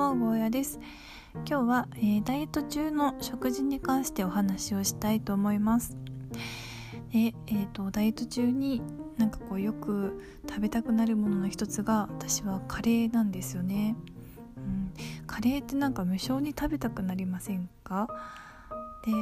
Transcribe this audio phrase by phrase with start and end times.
[0.00, 0.80] もゴーヤです。
[1.34, 5.94] 今日は、えー、ダイエット中の食事に関してお話をしたいと思います。
[7.12, 8.80] で、えーと、ダイエット中に
[9.18, 10.18] なんかこうよく
[10.48, 13.94] 食べたくなるものの一つが私はカレーなんですよね、
[14.56, 14.92] うん、
[15.26, 18.08] カレーってなんか無性に食べたくなりませんか？
[19.04, 19.12] で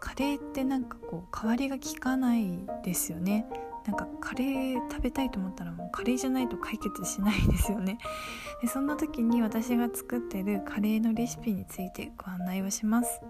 [0.00, 3.46] カレーってなんかこう代わりが効かないですよね。
[3.86, 7.98] なんかカレー食べたいと思ったらもうカレーじゃないと解決しないですよね。
[8.60, 13.20] でそんな時に私が作ってるカレーのレシピについてご案内をします。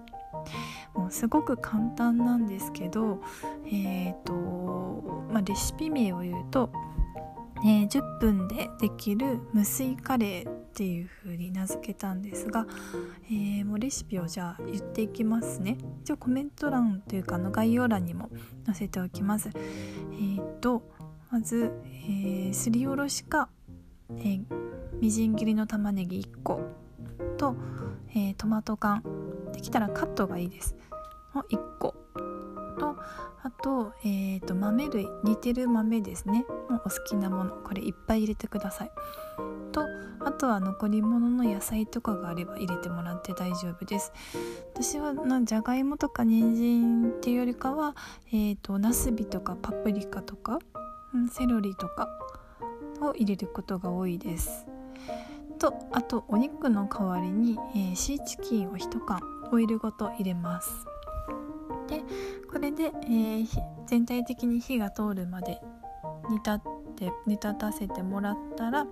[0.95, 3.21] もうすごく簡単なんですけど
[3.65, 6.71] えっ、ー、と、まあ、レシピ名を言うと
[7.65, 12.67] えー、10分でできる無水カレーっていう風に名付けたんですが、
[13.29, 15.79] えー、もうレシピをじゃあ言っていきますね。
[16.03, 18.29] 一応コメント欄というかの概要欄にも
[18.67, 19.51] 載せておきます。
[19.55, 20.83] えー、と
[21.31, 21.73] まず、
[22.09, 23.49] えすりおろしか、
[24.19, 24.41] え
[25.01, 26.61] みじん切りの玉ねぎ1個
[27.37, 27.57] と、
[28.15, 29.03] えトマト缶。
[29.53, 30.77] できたらカットがいいです。
[31.35, 31.95] の1個
[32.79, 32.97] と
[33.43, 36.47] あと,、えーと、豆類煮てる豆ですね。
[36.71, 38.91] お好きなものこれいっぱい入れてください。
[40.27, 44.13] あとは残り物の野菜とかがあれば入れてもらって大丈夫です。
[44.75, 47.95] 私はなじゃがいもとか人参っていうよりかは
[48.33, 50.59] えっ、ー、とナスビとかパプリカとか、
[51.15, 52.09] うん、セロリとか
[53.01, 54.67] を入れることが多いです。
[55.61, 59.21] とあとお肉の代わりに、えー、シーチキンを1缶
[59.53, 60.71] オイルごと入れます。
[61.87, 62.03] で
[62.51, 63.47] これで、えー、
[63.87, 65.61] 全体的に火が通るまで
[66.29, 68.87] 煮立って煮立たせてもらったら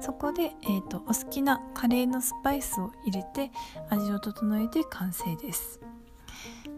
[0.00, 3.50] そこで、えーと、お好きなカレーのスパイスを入れて
[3.90, 5.80] 味を整えて完成です。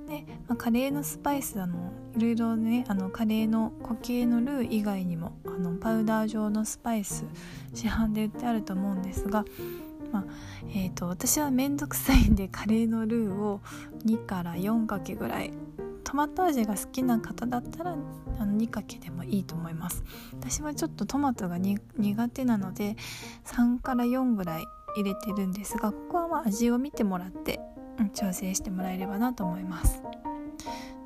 [0.09, 7.25] で、まあ、カレーのスパイスあのいろいろねあのカレーの固形のルー以外にもあのパウダー状のスパイス
[7.75, 9.45] 市販で売ってあると思うんですが
[10.13, 10.25] まあ
[10.69, 13.61] えーと、私は面倒くさいんでカレーのルーを
[14.05, 15.53] 2から4かけぐらい
[16.07, 17.97] トマト味が好きな方だったら
[18.39, 20.05] あの2かけでもいいと思います。
[20.35, 22.97] 私はちょっとトマトが苦手なので
[23.45, 24.65] 3から4ぐらい
[24.97, 27.59] 入れてるんですがここはまあ味を見てもらって、
[28.15, 30.01] 調整してもらえればなと思います。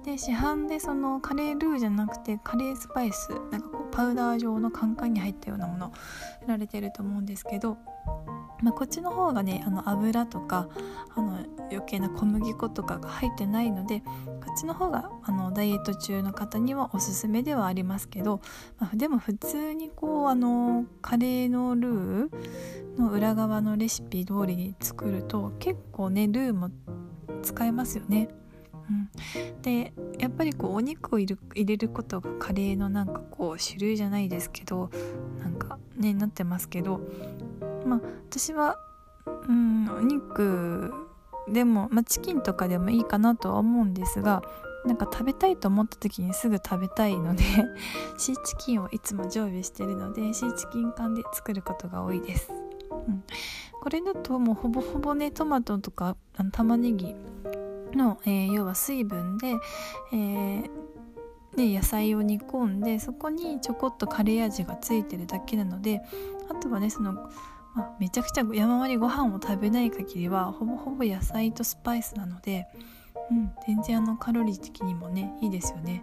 [0.04, 5.92] で市販でそのカレールーじゃなくてカレースパイスなんかこうパウダー状のカンカンに入ったようなもの
[6.44, 7.76] 売られてると思うんですけど
[8.62, 10.68] まあ、こっちの方がねあの油とか
[11.16, 11.38] あの
[11.80, 18.40] 余計な小麦粉とかが入ってないのでこっちの方があのダイエット中の方にはおすすめではありますけど、
[18.78, 22.28] まあ、でも普通にこうあのカレーのルー
[22.98, 26.70] の裏側のレシピ通りに作ると結構ねルーも
[27.42, 28.28] 使えますよね。
[28.90, 34.90] うん、でやっぱりこうお肉を入れることがカレーのなんかこう主流じゃないですけど
[35.38, 37.00] なんかねなってますけど
[37.86, 38.76] まあ私は
[39.48, 41.09] うんお肉
[41.52, 44.42] でも、まあ、チキンとかでもいいかなとは思うんですが
[44.84, 47.44] なんか食べたいと思った時にすぐ食べたいので
[48.16, 52.50] シーチキンをいつも常備してるのでシーチキン缶で作ることが多いです、
[52.90, 53.22] うん、
[53.80, 57.14] これだともうほぼほぼねトマトとかあの玉ねぎ
[57.92, 59.54] の、えー、要は水分で、
[60.12, 60.70] えー
[61.56, 66.00] で野菜を煮込んでそこにちょこっとカレー味がついてるだけなので
[66.48, 67.28] あとはねその
[67.74, 72.66] まあ、めちゃくちゃ山盛りご飯を食べない限りはほぼほぼ野菜とスパイスなので、
[73.30, 76.02] うん、全然あのカロリー的にもねいいですよね。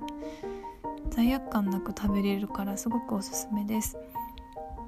[1.09, 3.97] 罪悪感なく食べれるからすごくおすすめです。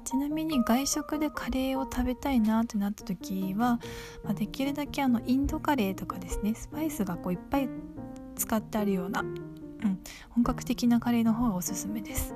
[0.04, 3.78] ちなみに外食でカレーを食べたいなってなった時は、
[4.24, 7.68] まあ、できるだけあのインドカレーとかですねスパイスがこういっぱい
[8.36, 12.34] 使ってあるような、うん、本格的なカレーの方がおすすめです。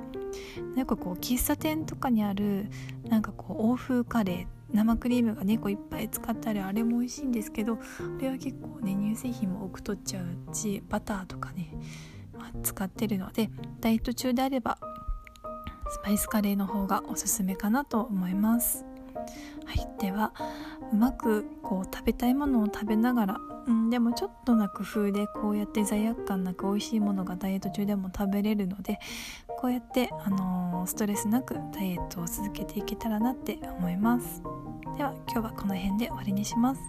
[0.77, 2.67] なんかこう喫茶店とかにある
[3.09, 11.72] なんかこう欧風カレー生クリームがねこういっぱい使ってあるあれも美味しいんですけどあれは結構ね乳製品も多く取っちゃうしバターとかね、
[12.37, 13.50] まあ、使ってるので
[13.81, 14.78] ダイエット中であれば
[15.89, 18.84] スパイスカレーの方がおすすめかなと思います。
[19.65, 20.33] はい、では
[20.92, 28.98] うまくこう食べたいものを食べながら、うん、でもちょっとな工夫でこうやって罪悪感なく美味しいものがダイエット中でも食べれるので
[29.65, 34.43] こうやって、あのー、ストレスなくダイエットを続けていけたらなって思います。
[34.99, 36.83] では今日はこの辺で終わりにします。